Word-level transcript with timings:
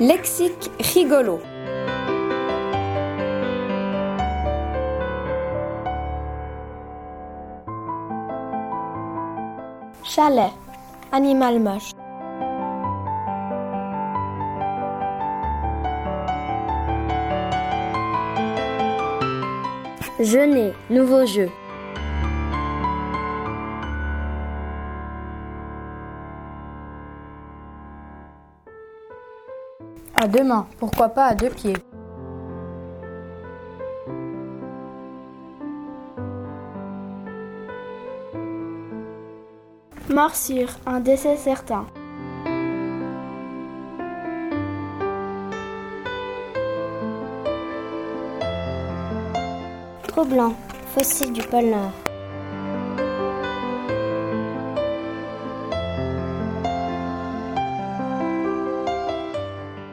Lexique 0.00 0.70
rigolo. 0.94 1.40
Chalet. 10.02 10.52
Animal 11.12 11.60
moche. 11.60 11.92
Jeûner. 20.18 20.72
Nouveau 20.88 21.26
jeu. 21.26 21.50
À 30.14 30.28
deux 30.28 30.44
mains, 30.44 30.66
pourquoi 30.78 31.08
pas 31.08 31.26
à 31.26 31.34
deux 31.34 31.50
pieds 31.50 31.76
Morsure, 40.08 40.70
un 40.86 41.00
décès 41.00 41.36
certain. 41.36 41.86
Trop. 50.08 50.26
Fossile 50.94 51.32
du 51.32 51.40
pôle 51.42 51.66
Nord. 51.66 52.09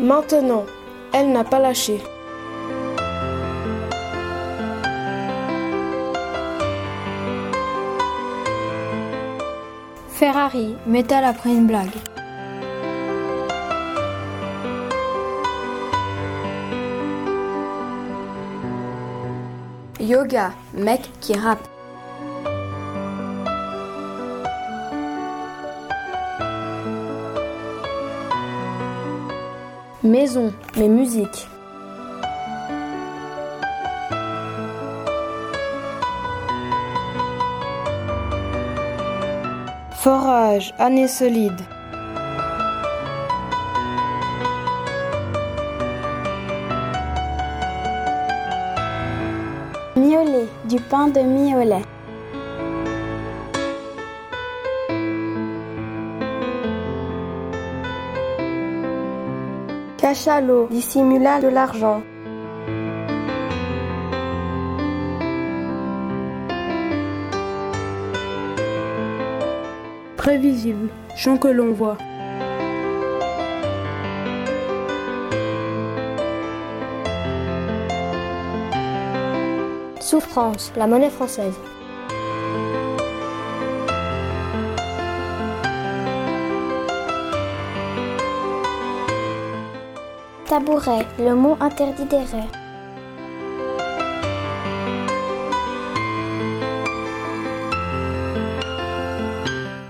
Maintenant, 0.00 0.64
elle 1.12 1.30
n'a 1.30 1.44
pas 1.44 1.58
lâché. 1.58 2.00
Ferrari, 10.08 10.74
métal 10.86 11.24
après 11.24 11.50
une 11.50 11.66
blague. 11.66 11.90
Yoga, 20.00 20.52
mec 20.72 21.10
qui 21.20 21.34
rappe. 21.34 21.69
Maison. 30.02 30.54
Mais 30.78 30.88
musique. 30.88 31.46
Forage, 39.92 40.72
année 40.78 41.06
solide. 41.06 41.60
Miolet, 49.96 50.48
du 50.64 50.80
pain 50.80 51.08
de 51.08 51.20
miolet. 51.20 51.82
Cachalot, 60.10 60.66
dissimula 60.72 61.40
de 61.40 61.46
l'argent. 61.46 62.02
Prévisible, 70.16 70.88
chant 71.14 71.36
que 71.36 71.46
l'on 71.46 71.72
voit. 71.74 71.96
Souffrance. 80.00 80.72
La 80.76 80.88
monnaie 80.88 81.08
française. 81.08 81.54
Tabouret, 90.50 91.06
le 91.20 91.36
mot 91.36 91.56
interdit 91.60 92.06
des 92.06 92.16
rêves. 92.16 92.50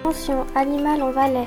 Attention, 0.00 0.46
animal 0.54 1.02
en 1.02 1.10
valais. 1.10 1.46